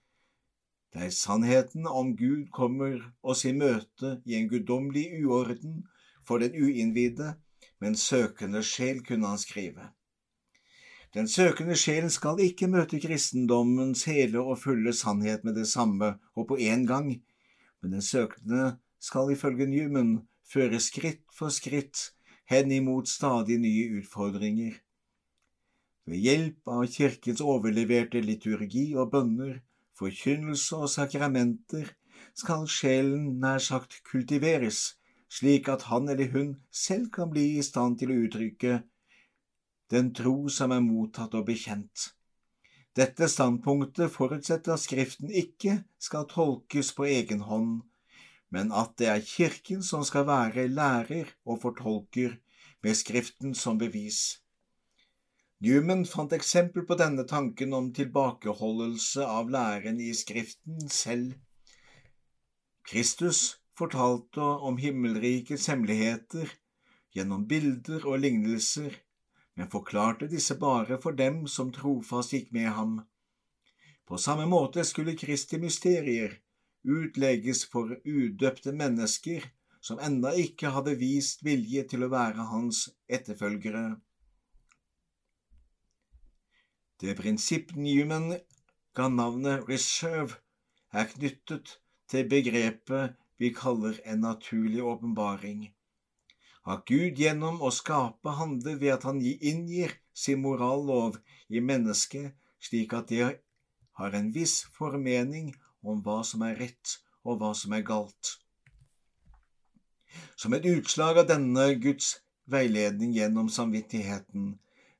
der 0.96 1.10
sannheten 1.12 1.86
om 1.86 2.14
Gud 2.16 2.48
kommer 2.56 3.02
oss 3.22 3.44
i 3.44 3.52
møte 3.52 4.16
i 4.24 4.38
en 4.38 4.48
guddommelig 4.48 5.10
uorden 5.20 5.82
for 6.24 6.40
den 6.40 6.56
uinnvidde, 6.56 7.34
men 7.80 7.98
søkende 8.00 8.62
sjel, 8.64 9.02
kunne 9.04 9.28
han 9.28 9.38
skrive. 9.38 9.90
Den 11.14 11.28
søkende 11.28 11.76
sjelen 11.76 12.10
skal 12.12 12.40
ikke 12.44 12.68
møte 12.72 13.00
kristendommens 13.00 14.06
hele 14.08 14.40
og 14.40 14.58
fulle 14.62 14.92
sannhet 14.96 15.44
med 15.44 15.56
det 15.60 15.68
samme 15.68 16.14
og 16.34 16.48
på 16.48 16.56
én 16.56 16.86
gang, 16.88 17.12
men 17.82 17.92
den 17.92 18.02
søkende 18.02 18.78
skal 19.00 19.32
ifølge 19.32 19.68
Newman 19.68 20.18
føre 20.48 20.80
skritt 20.80 21.22
for 21.32 21.52
skritt 21.52 22.10
hen 22.50 22.72
imot 22.72 23.08
stadig 23.08 23.58
nye 23.60 24.00
utfordringer. 24.00 24.80
Ved 26.06 26.22
hjelp 26.22 26.68
av 26.70 26.84
kirkens 26.88 27.40
overleverte 27.42 28.20
liturgi 28.22 28.92
og 28.94 29.10
bønner 29.12 29.58
forkynnelse 29.98 30.76
og 30.76 30.90
sakramenter 30.92 31.92
skal 32.36 32.66
sjelen 32.68 33.38
nær 33.40 33.62
sagt 33.62 34.02
kultiveres, 34.08 34.96
slik 35.28 35.70
at 35.72 35.88
han 35.90 36.08
eller 36.12 36.30
hun 36.32 36.52
selv 36.70 37.10
kan 37.12 37.32
bli 37.32 37.56
i 37.56 37.64
stand 37.64 37.98
til 38.00 38.12
å 38.12 38.20
uttrykke 38.26 38.82
den 39.90 40.12
tro 40.14 40.48
som 40.52 40.74
er 40.74 40.84
mottatt 40.84 41.34
og 41.38 41.46
bekjent. 41.48 42.10
Dette 42.96 43.28
standpunktet 43.28 44.12
forutsetter 44.12 44.72
at 44.72 44.82
Skriften 44.82 45.28
ikke 45.28 45.82
skal 46.00 46.24
tolkes 46.30 46.94
på 46.96 47.04
egen 47.10 47.44
hånd, 47.44 47.82
men 48.48 48.72
at 48.72 48.94
det 49.00 49.10
er 49.12 49.26
Kirken 49.26 49.82
som 49.84 50.04
skal 50.06 50.26
være 50.28 50.68
lærer 50.72 51.28
og 51.44 51.60
fortolker 51.66 52.38
med 52.82 52.96
Skriften 52.96 53.54
som 53.54 53.78
bevis. 53.78 54.40
Newman 55.64 56.02
fant 56.04 56.34
eksempel 56.36 56.84
på 56.84 56.98
denne 57.00 57.24
tanken 57.24 57.72
om 57.72 57.88
tilbakeholdelse 57.96 59.24
av 59.24 59.48
læren 59.48 60.00
i 60.04 60.10
Skriften 60.14 60.90
selv. 60.92 61.32
Kristus 62.84 63.56
fortalte 63.78 64.44
om 64.68 64.76
himmelrikets 64.76 65.70
hemmeligheter 65.72 66.52
gjennom 67.16 67.46
bilder 67.48 68.04
og 68.04 68.20
lignelser, 68.20 68.92
men 69.56 69.72
forklarte 69.72 70.28
disse 70.28 70.58
bare 70.60 71.00
for 71.00 71.16
dem 71.16 71.46
som 71.48 71.72
trofast 71.72 72.36
gikk 72.36 72.52
med 72.52 72.68
ham. 72.76 72.98
På 74.04 74.20
samme 74.20 74.44
måte 74.46 74.84
skulle 74.84 75.16
Kristi 75.16 75.56
mysterier 75.58 76.36
utlegges 76.84 77.64
for 77.72 77.96
udøpte 78.04 78.76
mennesker 78.76 79.48
som 79.80 80.04
ennå 80.04 80.36
ikke 80.36 80.74
hadde 80.76 80.98
vist 81.00 81.40
vilje 81.46 81.88
til 81.88 82.04
å 82.04 82.12
være 82.12 82.44
hans 82.52 82.90
etterfølgere. 83.08 83.96
Det 87.00 87.12
prinsipp 87.18 87.74
Newman 87.76 88.30
ga 88.96 89.08
navnet 89.12 89.66
reserve, 89.68 90.38
er 90.92 91.04
knyttet 91.10 91.74
til 92.08 92.28
begrepet 92.30 93.16
vi 93.36 93.50
kaller 93.52 93.98
en 94.08 94.22
naturlig 94.24 94.80
åpenbaring. 94.80 95.66
At 96.64 96.86
Gud 96.88 97.20
gjennom 97.20 97.60
å 97.60 97.68
skape 97.70 98.32
handler 98.38 98.80
ved 98.80 98.94
at 98.94 99.04
han 99.04 99.20
inngir 99.20 99.92
sin 100.16 100.40
morallov 100.40 101.20
i 101.52 101.60
mennesket 101.60 102.32
slik 102.64 102.96
at 102.96 103.12
det 103.12 103.28
har 104.00 104.16
en 104.16 104.32
viss 104.32 104.62
formening 104.78 105.52
om 105.84 106.00
hva 106.02 106.22
som 106.24 106.42
er 106.48 106.56
rett 106.64 106.96
og 107.28 107.42
hva 107.42 107.52
som 107.54 107.76
er 107.76 107.84
galt. 107.86 108.38
Som 110.36 110.56
et 110.56 110.64
utslag 110.64 111.20
av 111.20 111.28
denne 111.28 111.74
Guds 111.82 112.16
veiledning 112.48 113.12
gjennom 113.12 113.52
samvittigheten 113.52 114.54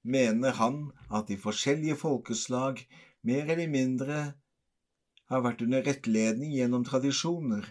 mener 0.06 0.54
han 0.60 0.78
at 1.10 1.28
de 1.30 1.36
forskjellige 1.40 1.98
folkeslag 1.98 2.82
mer 3.26 3.50
eller 3.50 3.70
mindre 3.70 4.20
har 5.30 5.42
vært 5.42 5.64
under 5.66 5.82
rettledning 5.86 6.52
gjennom 6.54 6.84
tradisjoner. 6.86 7.66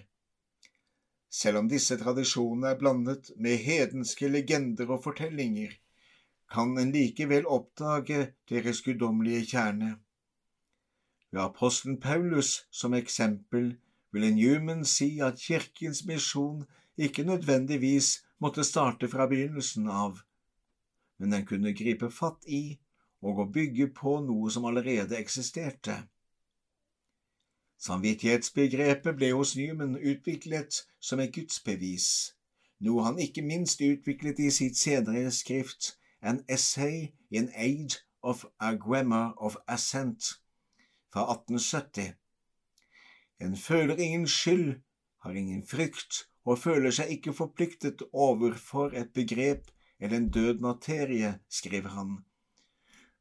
Selv 1.31 1.61
om 1.61 1.69
disse 1.71 1.95
tradisjonene 1.99 2.73
er 2.73 2.79
blandet 2.79 3.31
med 3.39 3.63
hedenske 3.63 4.27
legender 4.31 4.91
og 4.91 5.03
fortellinger, 5.07 5.71
kan 6.51 6.75
en 6.77 6.91
likevel 6.93 7.47
oppdage 7.49 8.29
deres 8.51 8.81
guddommelige 8.85 9.47
kjerne. 9.55 9.95
Ved 11.31 11.41
apostelen 11.41 11.97
Paulus 11.99 12.65
som 12.71 12.93
eksempel 12.93 13.73
vil 14.15 14.27
en 14.27 14.39
human 14.39 14.85
si 14.87 15.17
at 15.23 15.41
kirkens 15.41 16.05
misjon 16.07 16.63
ikke 16.95 17.25
nødvendigvis 17.27 18.21
måtte 18.39 18.63
starte 18.63 19.09
fra 19.11 19.27
begynnelsen 19.27 19.89
av, 19.91 20.21
men 21.17 21.31
den 21.31 21.45
kunne 21.45 21.73
gripe 21.73 22.09
fatt 22.11 22.45
i 22.47 22.77
og 23.25 23.39
å 23.41 23.47
bygge 23.49 23.87
på 23.97 24.19
noe 24.25 24.51
som 24.53 24.67
allerede 24.69 25.17
eksisterte. 25.17 26.03
Samvittighetsbegrepet 27.85 29.17
ble 29.17 29.31
hos 29.35 29.55
Newman 29.57 29.95
utviklet 29.97 30.83
som 30.99 31.21
et 31.21 31.33
gudsbevis, 31.35 32.07
noe 32.85 33.05
han 33.05 33.19
ikke 33.21 33.43
minst 33.45 33.81
utviklet 33.81 34.39
i 34.41 34.51
sitt 34.53 34.77
senere 34.79 35.31
skrift 35.33 35.95
An 36.21 36.43
Essay 36.49 37.11
in 37.29 37.51
Aid 37.55 37.99
of 38.23 38.45
a 38.59 38.73
Grammar 38.75 39.33
of 39.37 39.57
Assent 39.67 40.35
fra 41.13 41.27
1870. 41.31 42.15
En 43.39 43.57
føler 43.57 43.99
ingen 44.01 44.27
skyld, 44.27 44.79
har 45.21 45.31
ingen 45.31 45.61
frykt 45.67 46.25
og 46.45 46.59
føler 46.61 46.93
seg 46.93 47.11
ikke 47.17 47.33
forpliktet 47.33 48.01
overfor 48.13 48.93
et 48.97 49.13
begrep 49.13 49.71
eller 49.99 50.17
en 50.17 50.29
død 50.29 50.61
materie, 50.61 51.39
skriver 51.49 51.95
han, 51.95 52.17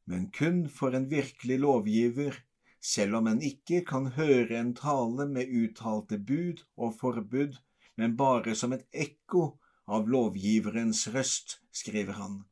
men 0.05 0.31
kun 0.31 0.65
for 0.69 0.95
en 0.95 1.09
virkelig 1.11 1.59
lovgiver, 1.59 2.37
selv 2.81 3.17
om 3.17 3.29
en 3.31 3.41
ikke 3.43 3.81
kan 3.89 4.11
høre 4.19 4.59
en 4.59 4.75
tale 4.77 5.27
med 5.31 5.49
uttalte 5.49 6.19
bud 6.19 6.65
og 6.77 6.97
forbud, 7.01 7.57
men 7.97 8.17
bare 8.17 8.55
som 8.59 8.75
et 8.77 8.85
ekko 8.93 9.55
av 9.89 10.09
lovgiverens 10.11 11.07
røst, 11.15 11.61
skriver 11.73 12.19
han. 12.21 12.43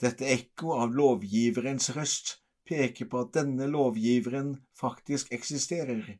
Dette 0.00 0.26
ekko 0.26 0.74
av 0.80 0.96
lovgiverens 0.96 1.90
røst 1.94 2.38
peker 2.66 3.06
på 3.10 3.22
at 3.24 3.34
denne 3.36 3.68
lovgiveren 3.70 4.54
faktisk 4.78 5.30
eksisterer. 5.36 6.16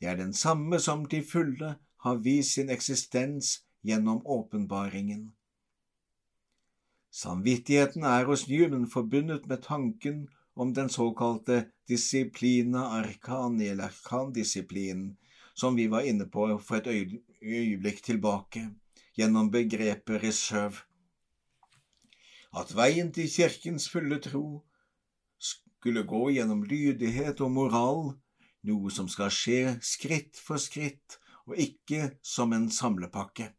Det 0.00 0.10
er 0.10 0.18
den 0.18 0.32
samme 0.34 0.80
som 0.82 1.04
til 1.10 1.22
fulle 1.26 1.74
har 2.06 2.20
vist 2.24 2.56
sin 2.56 2.70
eksistens 2.72 3.60
gjennom 3.86 4.22
åpenbaringen. 4.24 5.30
Samvittigheten 7.14 8.02
er 8.02 8.24
hos 8.26 8.48
Newman 8.50 8.88
forbundet 8.90 9.44
med 9.46 9.62
tanken 9.62 10.24
om 10.56 10.72
den 10.74 10.88
såkalte 10.90 11.60
disiplina 11.88 12.88
arcani, 12.96 13.68
eller 13.68 13.84
arkandisiplinen, 13.84 15.16
som 15.54 15.76
vi 15.76 15.86
var 15.86 16.02
inne 16.10 16.26
på 16.26 16.48
for 16.58 16.80
et 16.80 16.90
øyeblikk 17.42 18.02
tilbake, 18.02 18.64
gjennom 19.14 19.52
begrepet 19.54 20.22
reserve. 20.26 20.82
At 22.50 22.74
veien 22.74 23.14
til 23.14 23.30
kirkens 23.30 23.86
fulle 23.90 24.18
tro 24.18 24.64
skulle 25.38 26.02
gå 26.02 26.28
gjennom 26.34 26.66
lydighet 26.66 27.40
og 27.46 27.54
moral, 27.54 28.06
noe 28.66 28.90
som 28.90 29.06
skal 29.06 29.30
skje 29.30 29.76
skritt 29.86 30.34
for 30.34 30.58
skritt 30.58 31.20
og 31.46 31.62
ikke 31.62 32.16
som 32.26 32.58
en 32.58 32.72
samlepakke. 32.74 33.52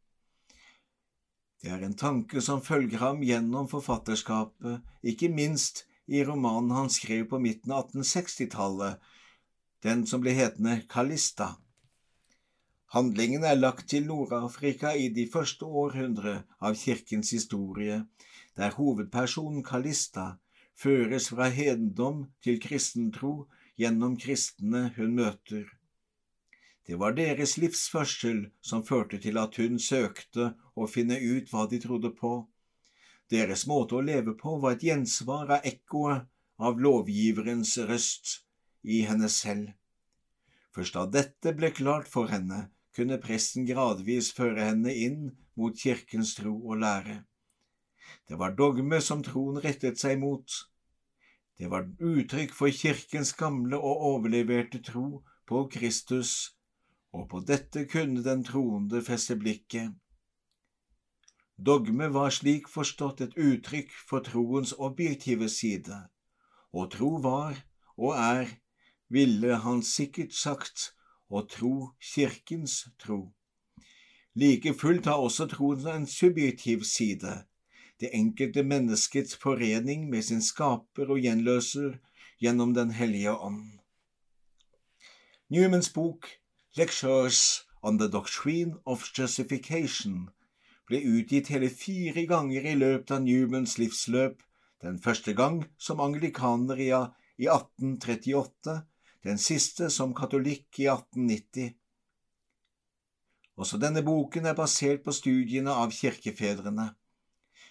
Det 1.66 1.72
er 1.74 1.82
en 1.82 1.96
tanke 1.98 2.44
som 2.46 2.60
følger 2.62 3.00
ham 3.02 3.24
gjennom 3.26 3.66
forfatterskapet, 3.66 4.84
ikke 5.02 5.32
minst 5.34 5.80
i 6.06 6.20
romanen 6.22 6.76
han 6.78 6.92
skrev 6.94 7.24
på 7.32 7.40
midten 7.42 7.72
av 7.74 7.88
1860-tallet, 7.88 9.00
den 9.82 10.04
som 10.06 10.22
ble 10.22 10.36
hetende 10.38 10.76
Kalista. 10.92 11.56
Handlingen 12.94 13.48
er 13.50 13.58
lagt 13.58 13.88
til 13.90 14.06
Nord-Afrika 14.06 14.92
i 14.94 15.08
de 15.16 15.26
første 15.26 15.66
århundre 15.66 16.36
av 16.62 16.78
kirkens 16.78 17.34
historie, 17.34 18.04
der 18.54 18.78
hovedpersonen 18.78 19.66
Kalista 19.66 20.36
føres 20.78 21.32
fra 21.34 21.50
hedendom 21.50 22.28
til 22.46 22.62
kristentro 22.62 23.48
gjennom 23.74 24.20
kristne 24.22 24.92
hun 25.00 25.18
møter. 25.18 25.66
Det 26.86 27.00
var 27.02 27.16
deres 27.18 27.56
livsførsel 27.58 28.44
som 28.62 28.84
førte 28.86 29.18
til 29.22 29.40
at 29.42 29.58
hun 29.58 29.80
søkte 29.82 30.52
å 30.78 30.86
finne 30.86 31.18
ut 31.18 31.50
hva 31.50 31.66
de 31.72 31.80
trodde 31.82 32.12
på. 32.14 32.36
Deres 33.34 33.66
måte 33.66 33.98
å 33.98 34.04
leve 34.06 34.36
på 34.38 34.60
var 34.62 34.76
et 34.76 34.86
gjensvar 34.86 35.50
av 35.58 35.66
ekkoet 35.66 36.28
av 36.62 36.78
lovgiverens 36.80 37.74
røst 37.90 38.36
i 38.86 39.02
henne 39.10 39.32
selv. 39.34 39.72
Først 40.76 40.94
da 40.94 41.06
dette 41.10 41.56
ble 41.58 41.72
klart 41.74 42.08
for 42.12 42.30
henne, 42.30 42.68
kunne 42.96 43.18
presten 43.24 43.66
gradvis 43.68 44.30
føre 44.36 44.70
henne 44.70 44.94
inn 44.94 45.32
mot 45.58 45.76
kirkens 45.76 46.36
tro 46.38 46.54
og 46.54 46.84
lære. 46.84 47.24
Det 48.30 48.38
var 48.38 48.54
dogme 48.54 49.02
som 49.02 49.24
troen 49.26 49.58
rettet 49.64 49.98
seg 50.00 50.20
mot. 50.22 50.46
Det 51.58 51.72
var 51.72 51.88
uttrykk 51.98 52.54
for 52.54 52.70
kirkens 52.70 53.34
gamle 53.40 53.80
og 53.80 54.06
overleverte 54.12 54.84
tro 54.86 55.24
på 55.50 55.64
Kristus 55.72 56.56
og 57.16 57.30
på 57.32 57.42
dette 57.48 57.86
kunne 57.92 58.24
den 58.26 58.44
troende 58.44 59.02
feste 59.06 59.38
blikket. 59.40 59.94
Dogme 61.56 62.10
var 62.12 62.34
slik 62.36 62.68
forstått 62.68 63.22
et 63.24 63.38
uttrykk 63.40 63.94
for 64.10 64.26
troens 64.26 64.74
objektive 64.76 65.48
side, 65.50 66.02
og 66.76 66.92
tro 66.98 67.16
var, 67.24 67.62
og 67.96 68.18
er, 68.20 68.52
ville 69.08 69.62
han 69.64 69.84
sikkert 69.86 70.36
sagt, 70.36 70.92
å 71.32 71.42
tro 71.50 71.96
kirkens 72.04 72.84
tro. 73.02 73.32
Like 74.36 74.76
fullt 74.76 75.08
har 75.08 75.24
også 75.24 75.48
troen 75.56 75.88
en 75.88 76.08
subjektiv 76.12 76.84
side, 76.84 77.46
det 78.04 78.12
enkelte 78.12 78.66
menneskets 78.68 79.38
forening 79.40 80.10
med 80.12 80.28
sin 80.28 80.44
skaper 80.44 81.14
og 81.16 81.24
gjenløser 81.24 81.96
gjennom 82.44 82.74
Den 82.76 82.92
hellige 82.92 83.32
ånd. 83.32 83.80
Newmans 85.48 85.88
bok 85.96 86.28
Lectures 86.78 87.64
on 87.82 87.98
the 88.00 88.10
Doctrine 88.10 88.76
of 88.86 89.10
Justification 89.14 90.30
ble 90.90 91.00
utgitt 91.08 91.48
hele 91.54 91.70
fire 91.72 92.26
ganger 92.28 92.68
i 92.68 92.74
løpet 92.76 93.14
av 93.16 93.22
Newmans 93.24 93.78
livsløp, 93.80 94.42
den 94.84 94.98
første 95.00 95.32
gang 95.38 95.62
som 95.80 96.04
anglikaner 96.04 96.82
i 96.84 96.90
1838, 96.92 98.76
den 99.24 99.40
siste 99.40 99.88
som 99.88 100.12
katolikk 100.20 100.82
i 100.84 100.90
1890. 100.92 101.72
Også 103.56 103.80
denne 103.80 104.04
boken 104.04 104.52
er 104.52 104.60
basert 104.60 105.08
på 105.08 105.16
studiene 105.16 105.72
av 105.72 105.96
kirkefedrene. 105.96 106.90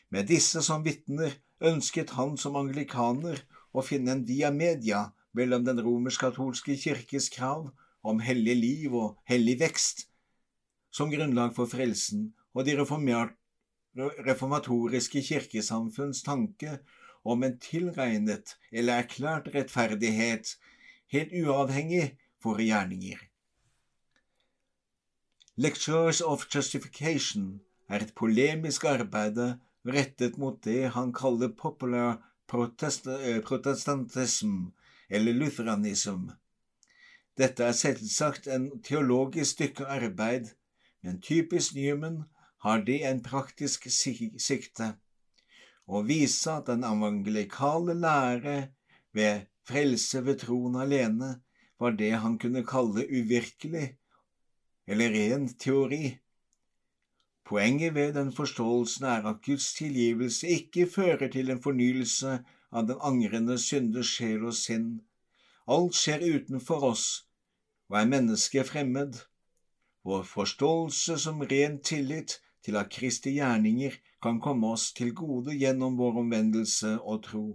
Med 0.09 0.33
disse 0.33 0.65
som 0.65 0.81
vitner 0.81 1.37
ønsket 1.61 2.17
han 2.17 2.39
som 2.41 2.57
anglikaner 2.57 3.45
å 3.77 3.85
finne 3.85 4.17
en 4.17 4.25
via 4.25 4.49
media 4.49 5.11
mellom 5.37 5.69
den 5.69 5.85
romersk-katolske 5.85 6.81
kirkes 6.81 7.29
krav 7.37 7.69
om 8.05 8.21
hellig 8.21 8.57
liv 8.61 8.95
og 8.95 9.17
hellig 9.29 9.59
vekst 9.63 10.07
som 10.95 11.11
grunnlag 11.11 11.55
for 11.57 11.67
frelsen 11.71 12.29
og 12.55 12.69
de 12.69 12.77
reformatoriske 14.29 15.23
kirkesamfunns 15.27 16.23
tanke 16.27 16.79
om 17.25 17.43
en 17.43 17.57
tilregnet 17.59 18.55
eller 18.71 19.03
erklært 19.03 19.49
rettferdighet, 19.55 20.55
helt 21.11 21.33
uavhengig 21.33 22.19
for 22.43 22.61
gjerninger. 22.61 23.19
Lectures 25.57 26.21
of 26.21 26.47
Justification 26.51 27.61
er 27.89 28.03
et 28.05 28.15
polemisk 28.19 28.85
arbeid 28.91 29.39
rettet 29.87 30.39
mot 30.39 30.59
det 30.65 30.91
han 30.95 31.13
kaller 31.15 31.53
popular 31.59 32.19
protest 32.51 33.07
eh, 33.07 33.41
protestantism 33.45 34.73
eller 35.09 35.33
lutheranism 35.33 36.31
dette 37.39 37.65
er 37.67 37.75
selvsagt 37.77 38.47
en 38.47 38.69
teologisk 38.87 39.57
stykke 39.57 39.87
arbeid, 39.91 40.53
men 41.03 41.21
typisk 41.21 41.75
Newman 41.75 42.23
har 42.65 42.85
det 42.87 43.01
en 43.05 43.23
praktisk 43.23 43.89
sikte 43.91 44.95
å 45.87 46.01
vise 46.07 46.53
at 46.53 46.71
den 46.71 46.85
evangelikale 46.89 47.97
lære 47.99 48.57
ved 49.13 49.49
frelse 49.69 50.23
ved 50.25 50.41
troen 50.45 50.79
alene 50.81 51.35
var 51.81 51.97
det 51.99 52.13
han 52.23 52.39
kunne 52.41 52.65
kalle 52.65 53.05
uvirkelig, 53.05 53.89
eller 54.87 55.13
ren 55.13 55.49
teori. 55.61 56.15
Poenget 57.45 57.95
ved 57.95 58.15
den 58.17 58.31
forståelsen 58.33 59.05
er 59.11 59.27
at 59.29 59.43
Guds 59.45 59.75
tilgivelse 59.77 60.49
ikke 60.49 60.87
fører 60.89 61.29
til 61.33 61.51
en 61.53 61.61
fornyelse 61.61 62.39
av 62.73 62.87
den 62.89 63.03
angrende 63.05 63.59
synders 63.61 64.15
sjel 64.17 64.47
og 64.49 64.57
sinn, 64.57 65.03
Alt 65.67 65.97
skjer 65.97 66.21
utenfor 66.21 66.85
oss, 66.91 67.05
og 67.89 68.01
er 68.01 68.09
mennesket 68.11 68.69
fremmed. 68.69 69.21
Vår 70.05 70.27
forståelse 70.29 71.17
som 71.19 71.41
ren 71.41 71.79
tillit 71.81 72.39
til 72.65 72.77
at 72.77 72.91
Kristi 72.93 73.37
gjerninger 73.39 73.97
kan 74.23 74.41
komme 74.41 74.75
oss 74.77 74.91
til 74.97 75.15
gode 75.17 75.57
gjennom 75.57 75.97
vår 75.97 76.21
omvendelse 76.25 76.99
og 77.01 77.23
tro. 77.25 77.47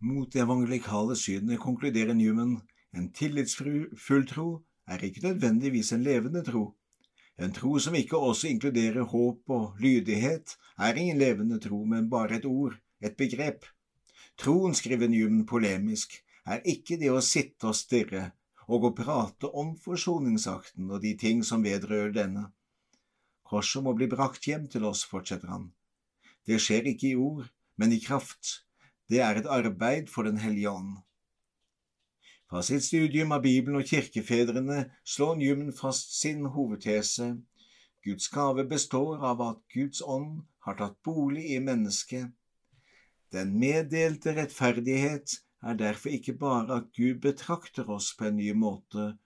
Mot 0.00 0.32
det 0.32 0.42
evangelikale 0.44 1.16
synet 1.16 1.60
konkluderer 1.60 2.16
Newman 2.16 2.58
en 2.96 3.12
tillitsfull 3.12 4.26
tro 4.28 4.48
er 4.88 5.04
ikke 5.04 5.24
nødvendigvis 5.28 5.92
en 5.92 6.04
levende 6.04 6.44
tro. 6.44 6.70
En 7.36 7.52
tro 7.52 7.78
som 7.78 7.94
ikke 7.94 8.16
også 8.16 8.48
inkluderer 8.48 9.02
håp 9.04 9.50
og 9.52 9.76
lydighet, 9.80 10.56
er 10.78 10.94
ingen 10.94 11.18
levende 11.18 11.60
tro, 11.60 11.84
men 11.84 12.08
bare 12.10 12.38
et 12.38 12.46
ord, 12.48 12.76
et 13.00 13.16
begrep. 13.16 13.66
Troen, 14.36 14.74
skriver 14.74 15.08
Newman 15.08 15.46
polemisk, 15.48 16.18
er 16.46 16.60
ikke 16.68 16.98
det 17.00 17.08
å 17.10 17.22
sitte 17.24 17.70
og 17.70 17.76
stirre 17.78 18.30
og 18.66 18.84
å 18.88 18.92
prate 18.98 19.48
om 19.48 19.72
forsoningsakten 19.80 20.90
og 20.90 21.02
de 21.04 21.14
ting 21.18 21.42
som 21.46 21.64
vedrører 21.64 22.12
denne. 22.14 22.44
Korset 23.46 23.84
må 23.86 23.94
bli 23.96 24.08
brakt 24.10 24.46
hjem 24.50 24.66
til 24.70 24.84
oss, 24.88 25.04
fortsetter 25.06 25.52
han. 25.54 25.70
Det 26.46 26.58
skjer 26.62 26.88
ikke 26.90 27.08
i 27.12 27.18
ord, 27.18 27.46
men 27.78 27.94
i 27.94 28.00
kraft. 28.02 28.66
Det 29.08 29.22
er 29.22 29.38
et 29.38 29.50
arbeid 29.50 30.10
for 30.10 30.26
Den 30.26 30.40
hellige 30.42 30.70
ånd. 30.70 30.96
Fra 32.50 32.62
sitt 32.62 32.84
studium 32.86 33.32
av 33.34 33.42
Bibelen 33.42 33.80
og 33.80 33.88
kirkefedrene 33.88 34.84
slår 35.02 35.38
Newman 35.38 35.72
fast 35.74 36.12
sin 36.20 36.44
hovedtese. 36.54 37.32
Guds 38.06 38.28
gave 38.30 38.66
består 38.70 39.22
av 39.30 39.42
at 39.42 39.62
Guds 39.74 40.02
ånd 40.02 40.44
har 40.66 40.78
tatt 40.78 41.00
bolig 41.06 41.48
i 41.54 41.62
mennesket 41.62 42.30
den 43.34 43.56
meddelte 43.58 44.34
rettferdighet 44.36 45.38
er 45.66 45.78
derfor 45.78 46.14
ikke 46.14 46.36
bare 46.38 46.80
at 46.80 46.90
Gud 46.96 47.20
betrakter 47.24 47.88
oss 47.90 48.12
på 48.18 48.28
en 48.28 48.36
ny 48.38 48.52
måte, 48.54 49.16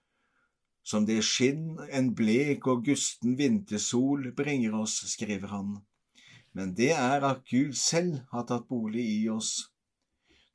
som 0.82 1.04
det 1.06 1.20
skinn 1.26 1.76
en 1.92 2.14
blek 2.16 2.66
og 2.70 2.86
gusten 2.86 3.36
vintersol 3.38 4.30
bringer 4.36 4.74
oss, 4.80 4.96
skriver 5.12 5.52
han, 5.52 5.74
men 6.56 6.72
det 6.74 6.92
er 6.96 7.26
at 7.26 7.44
Gud 7.50 7.76
selv 7.78 8.22
har 8.32 8.46
tatt 8.48 8.66
bolig 8.70 9.04
i 9.04 9.28
oss. 9.30 9.70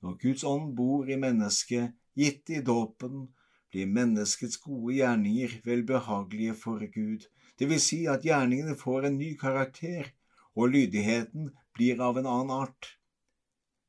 Når 0.02 0.18
Guds 0.22 0.44
ånd 0.44 0.74
bor 0.78 1.08
i 1.10 1.20
mennesket, 1.20 1.94
gitt 2.18 2.50
i 2.50 2.64
dåpen, 2.66 3.30
blir 3.72 3.88
menneskets 3.92 4.58
gode 4.64 4.98
gjerninger 4.98 5.60
velbehagelige 5.66 6.58
for 6.60 6.84
Gud, 6.92 7.26
det 7.60 7.70
vil 7.70 7.80
si 7.80 8.04
at 8.12 8.26
gjerningene 8.28 8.76
får 8.80 9.08
en 9.08 9.18
ny 9.20 9.34
karakter, 9.40 10.12
og 10.56 10.72
lydigheten 10.72 11.50
blir 11.76 12.02
av 12.04 12.20
en 12.20 12.28
annen 12.28 12.54
art. 12.56 12.96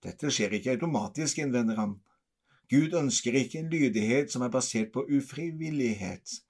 Dette 0.07 0.31
skjer 0.31 0.55
ikke 0.55 0.77
automatisk, 0.77 1.41
innvender 1.43 1.81
han. 1.81 1.97
Gud 2.71 2.95
ønsker 2.95 3.35
ikke 3.35 3.61
en 3.63 3.71
lydighet 3.71 4.31
som 4.31 4.45
er 4.47 4.53
basert 4.55 4.93
på 4.95 5.03
ufrivillighet. 5.11 6.41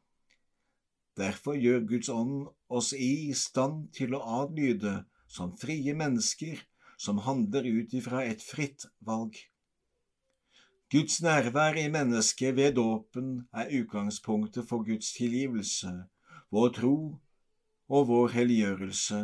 Derfor 1.17 1.57
gjør 1.57 1.85
Guds 1.89 2.09
ånd 2.13 2.49
oss 2.69 2.93
i 2.93 3.33
stand 3.33 3.87
til 3.97 4.17
å 4.17 4.25
adlyde 4.43 4.99
som 5.33 5.55
frie 5.57 5.95
mennesker 5.97 6.61
som 7.01 7.23
handler 7.25 7.65
ut 7.65 7.95
ifra 7.97 8.25
et 8.25 8.45
fritt 8.45 8.85
valg. 9.01 9.37
Guds 10.93 11.19
nærvær 11.25 11.77
i 11.81 11.89
mennesket 11.91 12.57
ved 12.57 12.77
dåpen 12.77 13.31
er 13.53 13.73
utgangspunktet 13.81 14.69
for 14.69 14.85
Guds 14.87 15.13
tilgivelse, 15.17 15.93
vår 16.53 16.69
tro 16.77 16.97
og 17.89 18.07
vår 18.13 18.37
helliggjørelse. 18.37 19.23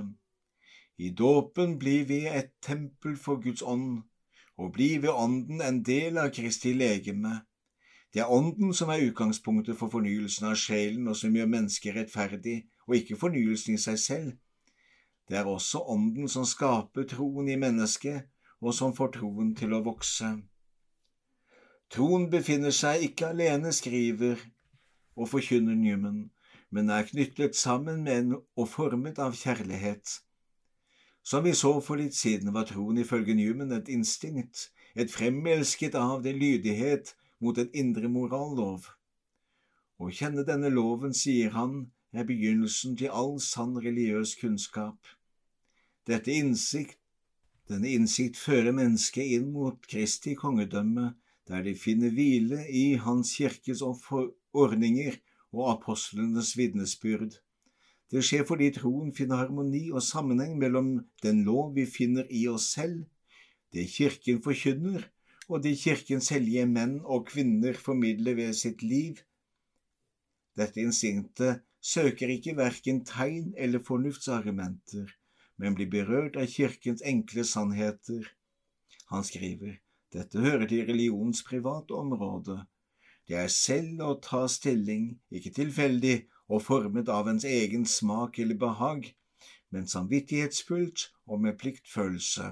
I 0.98 1.12
dåpen 1.16 1.76
blir 1.78 2.08
vi 2.08 2.24
et 2.26 2.50
tempel 2.64 3.14
for 3.16 3.40
Guds 3.44 3.62
ånd, 3.62 4.02
og 4.58 4.72
blir 4.76 5.00
ved 5.00 5.10
Ånden 5.10 5.62
en 5.64 5.80
del 5.84 6.18
av 6.20 6.30
Kristi 6.34 6.74
legeme. 6.76 7.40
Det 8.12 8.20
er 8.20 8.32
Ånden 8.32 8.74
som 8.76 8.90
er 8.92 9.04
utgangspunktet 9.08 9.78
for 9.78 9.88
fornyelsen 9.92 10.50
av 10.50 10.58
sjelen, 10.60 11.08
og 11.08 11.16
som 11.16 11.32
gjør 11.32 11.48
mennesket 11.48 11.96
rettferdig, 11.96 12.58
og 12.86 12.98
ikke 12.98 13.16
fornyelsen 13.16 13.78
i 13.78 13.80
seg 13.80 13.98
selv. 13.98 14.32
Det 15.28 15.38
er 15.38 15.48
også 15.48 15.80
Ånden 15.88 16.28
som 16.28 16.44
skaper 16.44 17.06
troen 17.08 17.48
i 17.48 17.56
mennesket, 17.56 18.28
og 18.60 18.74
som 18.76 18.92
får 18.94 19.14
troen 19.16 19.54
til 19.58 19.72
å 19.72 19.82
vokse. 19.86 20.28
Troen 21.92 22.28
befinner 22.32 22.72
seg 22.72 23.02
ikke 23.08 23.32
alene, 23.32 23.72
skriver 23.72 24.40
og 25.16 25.28
forkynner 25.28 25.76
Newman, 25.76 26.30
men 26.72 26.92
er 26.92 27.08
knyttet 27.08 27.56
sammen 27.56 28.04
med 28.04 28.18
en 28.18 28.36
og 28.56 28.68
formet 28.68 29.18
av 29.20 29.36
kjærlighet. 29.36 30.20
Som 31.22 31.44
vi 31.44 31.54
så 31.54 31.76
for 31.80 32.00
litt 32.00 32.16
siden, 32.18 32.50
var 32.54 32.66
troen 32.66 32.98
ifølge 32.98 33.34
Newman 33.38 33.72
et 33.76 33.90
instinkt, 33.92 34.70
et 34.94 35.10
fremelsket 35.10 35.94
av 35.94 36.22
det 36.24 36.34
lydighet 36.36 37.14
mot 37.40 37.58
en 37.58 37.70
indre 37.72 38.10
morallov. 38.10 38.88
Å 40.02 40.10
kjenne 40.10 40.42
denne 40.46 40.70
loven, 40.72 41.14
sier 41.14 41.54
han, 41.54 41.92
er 42.12 42.26
begynnelsen 42.28 42.96
til 42.98 43.14
all 43.14 43.38
sann 43.40 43.76
religiøs 43.78 44.34
kunnskap. 44.40 44.98
Dette 46.10 46.34
innsikt, 46.34 46.98
denne 47.70 47.92
innsikt 47.94 48.36
fører 48.36 48.74
mennesket 48.74 49.36
inn 49.38 49.52
mot 49.54 49.78
Kristi 49.88 50.34
kongedømme 50.36 51.12
der 51.48 51.62
de 51.66 51.74
finner 51.78 52.10
hvile 52.14 52.64
i 52.68 52.96
Hans 53.02 53.32
kirkes 53.38 53.82
ordninger 53.82 55.16
og 55.52 55.70
apostlenes 55.76 56.52
vitnesbyrd. 56.58 57.38
Det 58.12 58.20
skjer 58.20 58.44
fordi 58.44 58.68
troen 58.76 59.12
finner 59.16 59.40
harmoni 59.40 59.86
og 59.90 60.04
sammenheng 60.04 60.58
mellom 60.60 60.94
den 61.24 61.42
lov 61.46 61.72
vi 61.78 61.86
finner 61.88 62.28
i 62.28 62.44
oss 62.50 62.68
selv, 62.74 63.06
det 63.72 63.86
Kirken 63.88 64.42
forkynner, 64.44 65.06
og 65.48 65.62
det 65.64 65.78
Kirkens 65.80 66.28
hellige 66.32 66.66
menn 66.68 66.98
og 67.02 67.30
kvinner 67.30 67.72
formidler 67.72 68.36
ved 68.36 68.52
sitt 68.56 68.82
liv. 68.84 69.22
Dette 70.60 70.84
instinktet 70.84 71.62
søker 71.80 72.28
ikke 72.34 72.56
verken 72.58 73.00
tegn 73.08 73.54
eller 73.56 73.80
fornuftsargumenter, 73.80 75.08
men 75.56 75.78
blir 75.78 75.88
berørt 75.88 76.36
av 76.36 76.52
Kirkens 76.52 77.00
enkle 77.00 77.46
sannheter. 77.48 78.28
Han 79.08 79.24
skriver, 79.24 79.78
dette 80.12 80.44
hører 80.44 80.68
til 80.68 80.84
religionens 80.84 81.40
private 81.48 81.96
område. 81.96 82.60
Det 83.28 83.38
er 83.40 83.48
selv 83.48 84.04
å 84.04 84.14
ta 84.20 84.44
stilling, 84.52 85.14
ikke 85.32 85.54
tilfeldig 85.56 86.16
og 86.52 86.60
formet 86.66 87.08
av 87.08 87.30
ens 87.32 87.46
egen 87.48 87.86
smak 87.88 88.38
eller 88.42 88.58
behag, 88.60 89.08
men 89.72 89.88
samvittighetsfullt 89.88 91.08
og 91.26 91.40
med 91.46 91.56
pliktfølelse. 91.60 92.50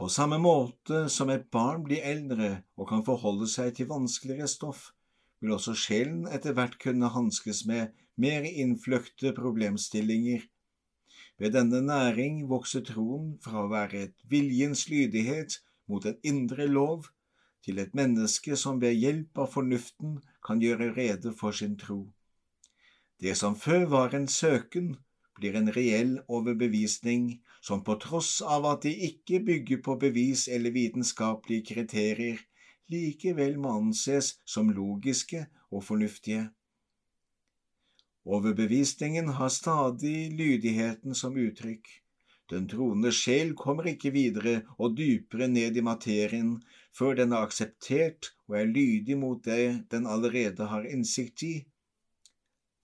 På 0.00 0.08
samme 0.08 0.38
måte 0.42 1.04
som 1.12 1.30
et 1.30 1.50
barn 1.52 1.84
blir 1.86 2.02
eldre 2.02 2.62
og 2.80 2.88
kan 2.90 3.04
forholde 3.06 3.46
seg 3.52 3.74
til 3.76 3.90
vanskeligere 3.90 4.48
stoff, 4.48 4.88
vil 5.40 5.54
også 5.56 5.74
sjelen 5.76 6.24
etter 6.28 6.56
hvert 6.56 6.78
kunne 6.82 7.12
hanskes 7.14 7.62
med 7.68 7.92
mer 8.20 8.44
innfløkte 8.48 9.32
problemstillinger. 9.36 10.42
Ved 11.40 11.54
denne 11.56 11.80
næring 11.84 12.42
vokser 12.48 12.82
troen 12.84 13.34
fra 13.44 13.62
å 13.62 13.70
være 13.70 14.06
et 14.08 14.26
viljens 14.28 14.86
lydighet 14.90 15.60
mot 15.88 16.04
en 16.08 16.18
indre 16.26 16.66
lov 16.68 17.06
til 17.64 17.80
et 17.80 17.94
menneske 17.96 18.56
som 18.56 18.80
ved 18.82 18.96
hjelp 18.96 19.38
av 19.44 19.52
fornuften 19.54 20.18
kan 20.44 20.60
gjøre 20.64 20.94
rede 20.96 21.32
for 21.36 21.56
sin 21.56 21.76
tro. 21.80 22.02
Det 23.20 23.34
som 23.36 23.56
før 23.56 23.84
var 23.92 24.14
en 24.16 24.28
søken, 24.28 24.94
blir 25.36 25.56
en 25.56 25.72
reell 25.72 26.14
overbevisning 26.28 27.40
som 27.60 27.82
på 27.84 27.96
tross 28.00 28.40
av 28.40 28.64
at 28.68 28.86
de 28.86 28.92
ikke 29.08 29.42
bygger 29.44 29.82
på 29.84 29.96
bevis 30.00 30.46
eller 30.48 30.72
vitenskapelige 30.72 31.66
kriterier, 31.74 32.40
likevel 32.92 33.58
må 33.60 33.76
anses 33.80 34.34
som 34.48 34.72
logiske 34.72 35.44
og 35.70 35.84
fornuftige. 35.84 36.48
Overbevisningen 38.24 39.28
har 39.36 39.52
stadig 39.52 40.30
lydigheten 40.36 41.14
som 41.14 41.36
uttrykk. 41.36 41.88
Den 42.50 42.66
troende 42.68 43.12
sjel 43.14 43.52
kommer 43.54 43.86
ikke 43.92 44.10
videre 44.14 44.54
og 44.78 44.96
dypere 44.98 45.48
ned 45.48 45.76
i 45.76 45.84
materien 45.86 46.56
før 46.96 47.14
den 47.20 47.32
er 47.32 47.46
akseptert 47.46 48.32
og 48.48 48.56
er 48.60 48.72
lydig 48.72 49.16
mot 49.18 49.44
det 49.44 49.86
den 49.92 50.08
allerede 50.10 50.66
har 50.72 50.88
innsikt 50.88 51.44
i. 51.46 51.54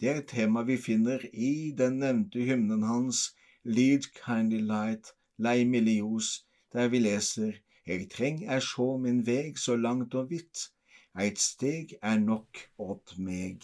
Det 0.00 0.08
er 0.10 0.18
et 0.20 0.26
tema 0.28 0.62
vi 0.68 0.74
finner 0.76 1.22
i 1.32 1.72
den 1.76 1.94
nevnte 2.02 2.42
hymnen 2.44 2.82
hans, 2.84 3.20
Lead 3.64 4.08
Kindly 4.18 4.58
Light, 4.60 5.14
Lei 5.38 5.64
Milios, 5.64 6.44
der 6.72 6.90
vi 6.92 7.00
leser 7.00 7.54
Eg 7.86 8.04
treng 8.12 8.42
er 8.44 8.60
sjå 8.66 8.86
min 9.00 9.22
veg 9.26 9.56
så 9.62 9.76
langt 9.78 10.14
og 10.20 10.28
vidt, 10.34 10.66
eit 11.14 11.40
steg 11.40 11.94
er 12.02 12.18
nok 12.20 12.60
åt 12.82 13.14
meg. 13.16 13.62